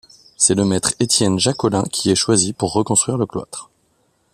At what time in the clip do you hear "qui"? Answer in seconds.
1.83-2.09